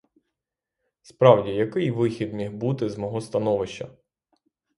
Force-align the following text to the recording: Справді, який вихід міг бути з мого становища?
Справді, 1.01 1.49
який 1.51 1.91
вихід 1.91 2.33
міг 2.33 2.51
бути 2.51 2.89
з 2.89 2.97
мого 2.97 3.21
становища? 3.21 3.89